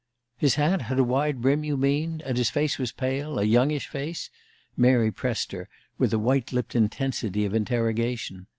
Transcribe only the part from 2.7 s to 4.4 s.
was pale a youngish face?"